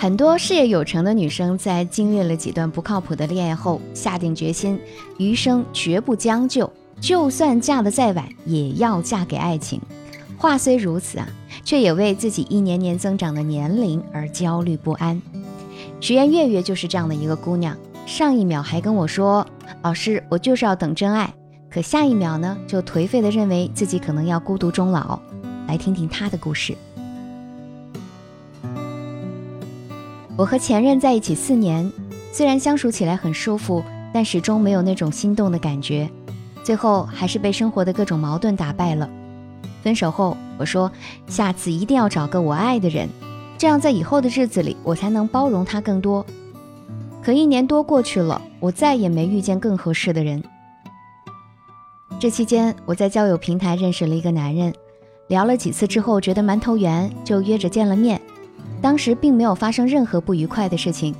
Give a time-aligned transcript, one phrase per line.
[0.00, 4.80] 很多事业有成的女生在经历了几段不靠谱的恋爱后，下定决心，
[5.18, 9.78] 余生绝不将就，就算嫁得再晚，也要嫁给爱情。
[10.38, 11.28] 话虽如此啊，
[11.66, 15.20] 却也为自己一年年增长的年龄而焦虑不安。
[16.00, 17.76] 石岩月月就是这样的一个姑娘，
[18.06, 19.46] 上一秒还跟我说
[19.84, 21.30] ：“老师，我就是要等真爱。”
[21.70, 25.20] 可下一秒呢，就颓废的认为自己可能要孤独终老。
[25.68, 26.74] 来听听她的故事。
[30.40, 31.92] 我和前任在一起四年，
[32.32, 36.08] 虽然相处起来很舒服，但始终没有那种心动的感觉。
[36.64, 39.06] 最后还是被生活的各种矛盾打败了。
[39.82, 40.90] 分手后，我说
[41.26, 43.06] 下次一定要找个我爱的人，
[43.58, 46.24] 这样在以后的日子里，我才能包容他更多。
[47.22, 50.42] 可一年多过去了，我再也没遇见更合适的人。
[52.18, 54.72] 这期间，我在交友平台认识了一个男人，
[55.28, 58.18] 聊了几次之后，觉得蛮投缘，就约着见了面。
[58.82, 61.14] 当时并没有发生任何不愉快的事情，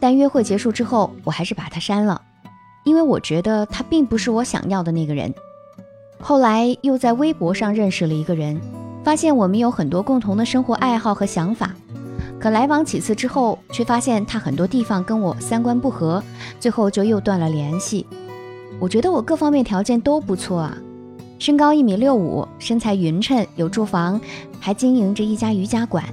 [0.00, 2.20] 但约会结束之后，我还是把他删了，
[2.84, 5.32] 因为我觉得他并不是我想要的那个人。
[6.18, 8.60] 后来又在微博上认识了一个人，
[9.04, 11.74] 发现我们有很多共同的生活爱好和想法，
[12.40, 16.22] 可来往几次之后，却发现他很多地方跟我三观不合，
[16.58, 18.04] 最后就又断了联系。
[18.80, 20.76] 我觉得我各方面条件都不错啊，
[21.38, 24.20] 身高一米六五，身材匀称，有住房，
[24.58, 26.04] 还经营着一家瑜伽馆。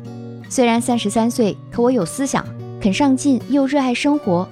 [0.53, 2.45] 虽然三十三岁，可我有思想，
[2.79, 4.47] 肯上进，又热爱生活。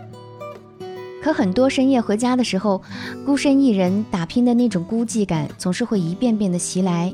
[1.21, 2.81] 可很多深夜回家的时候，
[3.23, 7.13] 孤身一人打拼的那种孤寂感，总是会一遍遍的袭来。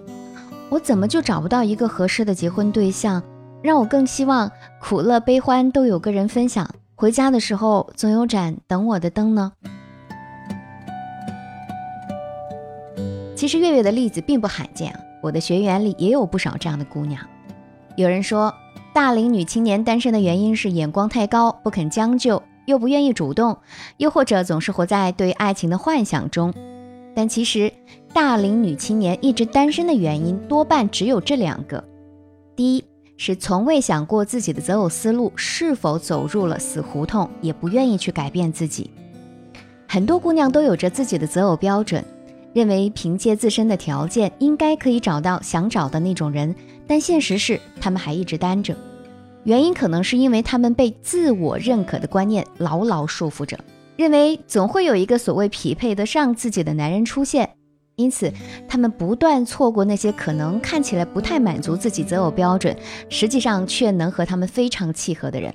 [0.70, 3.22] 我怎么就找不到一个合适的结婚对象，
[3.62, 6.66] 让我更希望苦乐悲欢都有个人分享？
[6.96, 9.52] 回家的时候总有盏等我的灯呢？
[13.36, 17.22] 其实月月的例子并不罕见，我的学员里也有不少这样的姑娘。
[17.98, 18.50] 有人说。
[18.98, 23.56] 大龄女青年单身的原因是眼光太高，不肯将就，又不愿意主动，
[23.98, 26.52] 又或者总是活在对爱情的幻想中。
[27.16, 27.72] 但其实，
[28.12, 31.84] 大龄女青年一直单身的原因多半只有这两个：
[32.56, 32.84] 第一
[33.18, 38.90] 是从未想过自己的择偶思路是否走入了死胡同，也不愿意去改变自己。
[39.88, 42.04] 很多姑娘都有着自己的择偶标准，
[42.52, 46.56] 认为凭借自身的条件应该可以找到想找的那种人。
[46.88, 48.76] 但现实是，他们还一直单着，
[49.48, 53.58] 原因可能是因为他们被自我认可的观念牢牢束缚着，
[53.96, 57.50] 认为总会有一个所谓匹配得上自己的男人出现，
[57.96, 58.30] 因此
[58.68, 62.76] 他们不断错过那些可能看起来不太满足自己择偶标准，
[63.08, 65.54] 实际上却能和他们非常契合的人，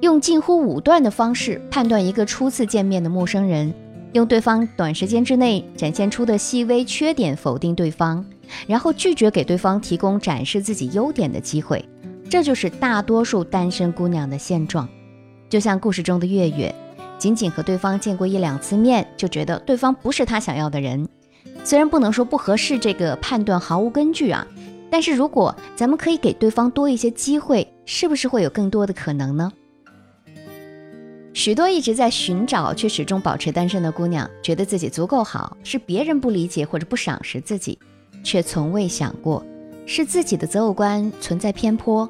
[0.00, 3.74] 用近乎武断的方式判断一个初次见面的陌生人，
[4.14, 8.24] 用对方短时间之内展现出的细微缺点否定对方。
[8.66, 11.84] 然后拒绝给对方提供展示自己优点的机会，
[12.28, 14.88] 这就是大多数单身姑娘的现状。
[15.48, 16.74] 就像故事中的月月，
[17.18, 21.08] 仅仅和对方见过一两次面，就觉得对方不是她想要的人。
[21.64, 24.46] 虽然不能说不合适这个判断毫无根据啊，
[24.90, 29.52] 但是如果咱们可以给对方多一些机会，是不是会有更多的可能呢？
[31.32, 37.78] 许多一直在寻找却始终保持单身的姑娘，觉得自己足够好，是别人不理解或者不赏识自己。
[38.24, 39.44] 却从未想过
[39.86, 42.08] 是自己的择偶观存在偏颇，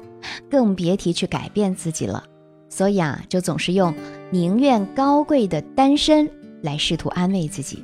[0.49, 2.23] 更别提去改变自己了。
[2.69, 3.93] 所以啊，就总是用
[4.31, 6.29] 宁愿高贵的单身
[6.63, 7.83] 来试图安慰自己。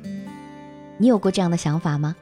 [0.98, 2.14] 你有过这样的想法吗？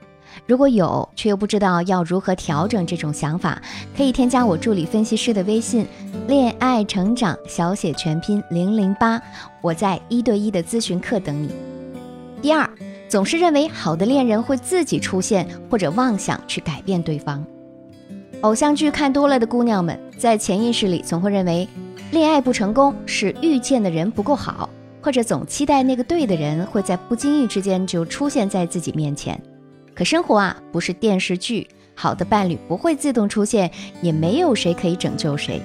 [0.47, 3.61] 如果有，却又不知道要如何调整这种想法，
[3.97, 5.87] 可以添加我助理分析师的微信
[6.29, 9.21] “恋爱成长小写全拼零零八”，
[9.61, 11.51] 我在一对一的咨询课等你。
[12.41, 12.69] 第二。
[13.09, 17.45] 总是认为好的恋人会自己出现，或者妄想去改变对方。
[18.43, 21.69] 偶像剧看多了的姑娘们，在潜意识里总会认为，
[22.11, 24.69] 恋爱不成功是遇见的人不够好，
[25.01, 29.41] 或者总期待那个对的人会在不经意之间就出现在自己面前。
[29.95, 33.71] 可生活啊，不是电视剧，好的伴侣不会自动出现，
[34.01, 35.63] 也没有谁可以拯救谁。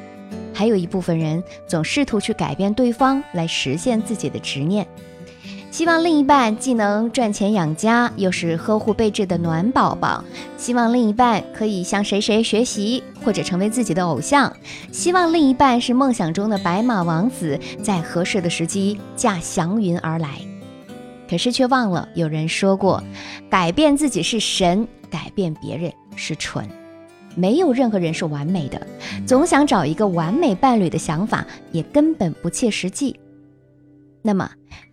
[0.54, 4.86] 还有一部分人总试图去改变对方，来实现自己的执念。
[5.78, 10.24] 希望另一半既能赚钱养家，又是呵护备至的暖宝宝；
[10.58, 14.52] 希望另一半可以向谁谁学习，或者成为自己的偶像；
[14.92, 20.40] 希望另一半是梦想中的白马王子，在合适的时机驾祥云而来。
[21.30, 23.04] 可是却忘了有人说过，
[23.48, 26.68] 改变自己是神，改变别人是蠢。
[27.36, 28.82] 没有任何人是完美的，
[29.28, 33.20] 总想找一个完美伴侣的想法也根本不切实际。
[34.24, 34.50] 那么。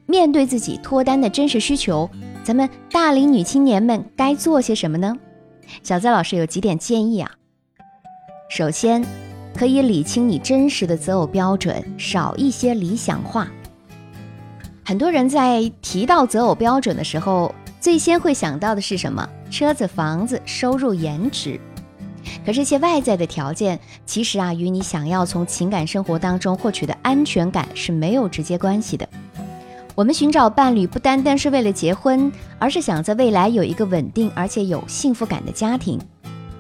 [0.07, 2.09] 面对自己脱单的真实需求，
[2.43, 5.17] 咱们大龄女青年们该做些什么呢？
[5.83, 7.31] 小资老师有几点建议啊。
[8.51, 9.05] 首先，
[9.57, 13.49] 可以理清你真实的择偶标准，少一些理想化。
[14.85, 19.27] 很多人在提到择偶标准的时候，最先会想到的是什么？
[19.51, 21.59] 车子、房子、收入、颜值。
[22.45, 29.09] 可这些外在的条件，其实啊，与你想要从情感生活当中获取的安全感是没有直接关系的。
[29.97, 36.01] 我们寻找伴侣不单单是为了结婚，而是想在未来有一个稳定而且有幸福感的家庭。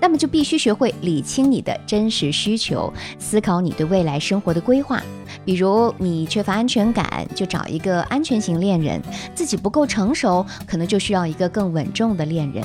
[0.00, 5.02] 那么就必须学会理清你的真实需求，思考你对未来生活的规划。
[5.44, 9.00] 比如你缺乏安全感，就找一个安全型恋人；
[9.34, 12.62] 自己不够成熟，可能就需要一个更稳重的恋人。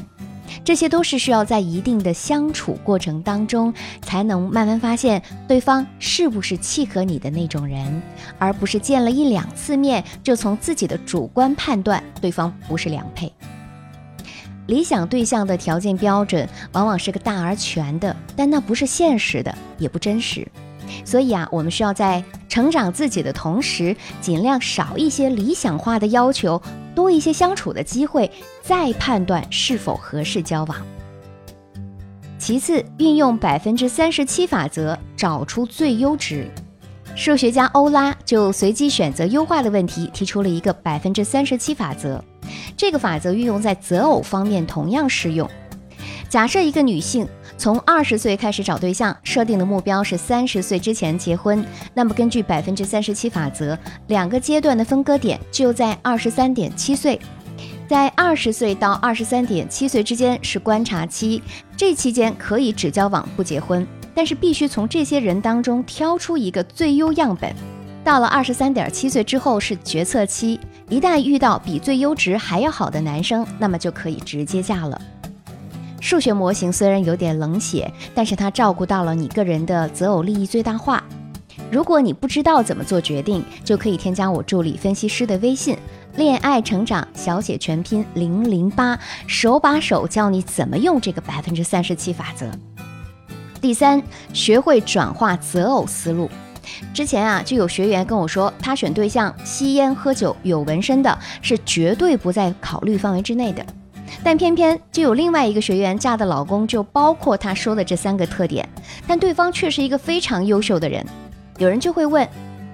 [0.70, 3.74] 这些都是需要在一定的相处过程当中，
[4.04, 8.00] 才能慢慢发现对方是不是契合你的那种人，
[8.38, 13.34] 而不是见了一两次面就从自己的主观判断对方不是良配。
[14.68, 20.48] 理想对象的条件标准往往是个大而全的，但那不是现实的，也不真实。
[21.04, 26.62] 所以啊，我们需要在成长自己的同时，尽量少一些理想化的要求，
[27.00, 28.30] 多一些相处的机会，
[28.62, 30.78] 再判断是否合适交往。
[32.38, 36.52] 其次，运用百分之三十七法则，找出最优值。
[37.16, 42.22] 数学家欧拉就随机选择优化的问题提出了一个百分之三十七法则。
[42.76, 45.50] 这个法则运用在择偶方面同样适用。
[46.28, 47.26] 假设一个女性。
[47.60, 51.64] 从二十岁开始找对象，设定的目标是三十岁之前结婚。
[51.94, 53.78] 那么根据百分之三十七法则，
[54.08, 57.20] 两个阶段的分割点就在二十三点七岁。
[57.86, 61.44] 在二十岁到二十三点七岁之间是观察期，
[61.76, 63.86] 这期间可以只交往不结婚，
[64.16, 67.54] 但是必须从这些人当中挑出一个最优样本。
[68.06, 70.58] 到了二十三点七岁之后是决策期，
[70.88, 75.02] 一旦遇到比最优值还要好的男生，那么就可以直接嫁了。
[76.00, 81.04] 数学模型虽然有点冷血，但是它照顾到了你个人的择偶利益最大化。
[81.70, 85.78] 如果你不知道怎么做决定，就可以添加我助理分析师的微信
[86.16, 88.98] “恋爱成长小写全拼零零八”，
[89.28, 92.50] 手把手教你怎么用这个百分之三十七法则。
[93.62, 94.02] 第三，
[94.34, 96.30] 学会转化择偶思路。
[96.94, 103.64] 之前啊，就有学员跟我说，他选对象吸烟、喝酒、有纹身的，是绝对不在考虑范围之内的。
[104.24, 108.68] 但偏偏就有另外一个学员嫁的老公就包括她说的这三个特点，
[109.08, 111.06] 但对方却是一个非常优秀的人。
[111.58, 112.28] 有人就会问，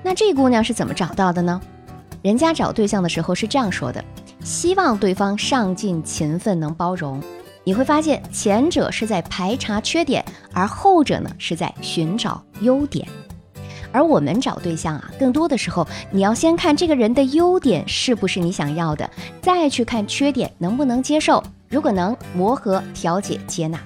[0.04, 1.60] 那这姑娘是怎么找到的呢？
[2.22, 4.04] 人家找对象的时候是这样说的：
[4.44, 7.22] 希望对方上进、勤奋、能包容。
[7.64, 10.24] 你会发现，前者是在排查缺点，
[10.54, 13.08] 而后者呢是在寻找优点。
[13.96, 19.10] 而我们找对象啊，更多的时候，你要先看这个人的优点是不是你想要的，
[19.42, 21.42] 再去看缺点能不能接受。
[21.70, 23.80] 如果能，磨合、调解、接纳。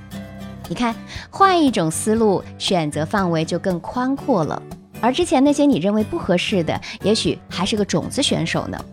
[0.68, 0.96] 你看，
[1.30, 4.60] 换一种思路，选择范围就更宽阔了。
[5.00, 8.84] 而之前那些你认为不合适的，也许还是个种子选手呢。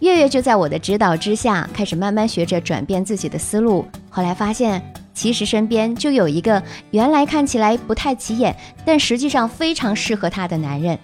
[0.00, 4.82] 月月就在我的指导之下，开始慢慢学着转变自己的思路，后来发现。
[5.18, 6.62] 其实身边就有一个
[6.92, 10.96] 原来看起来不太起眼，但实际上非常适合她的男人。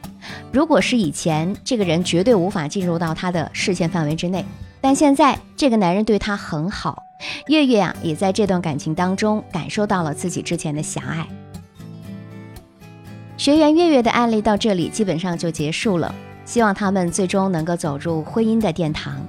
[0.52, 4.44] 如果是以前，这个人绝对无法进入到她的视线范围之内。
[4.81, 7.02] 但现在，这个男人对她很好。
[7.49, 11.26] 月月啊，也在这段感情当中感受到了自己之前的狭隘。
[13.37, 16.14] 学员月月的案例到这里基本上就结束了。
[16.44, 19.21] 希望他们最终能够走入婚姻的殿堂。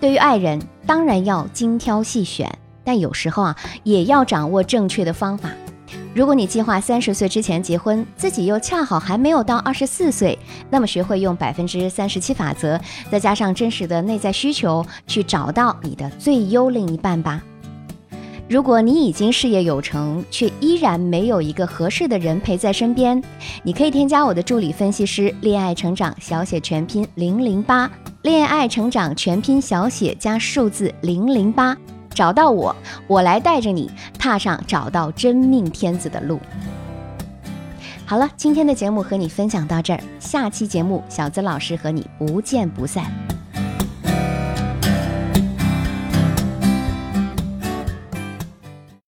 [0.00, 2.56] 对于爱人，当然要精挑细选。
[2.86, 5.50] 但有时候啊，也要掌握正确的方法。
[6.14, 10.38] 如果你计划三十岁之前结婚，自己又恰好还没有到二十四岁，
[10.70, 17.42] 那么学会用百分之三十七法则，再加上真实的内在需求，去找到你的最优另一半吧。
[18.48, 23.20] 如果你已经事业有成，却依然没有一个合适的人陪在身边，
[23.64, 27.90] 你可以添加我的助理分析师“恋爱成长小写全拼零零八”，
[28.22, 31.76] 恋爱成长全拼小写加数字零零八。
[32.16, 32.74] 找到我，
[33.06, 36.40] 我来带着你踏上找到真命天子的路。
[38.06, 43.04] 好了，今天的节目和你分享到这儿，下期节目小资老师和你不见不散。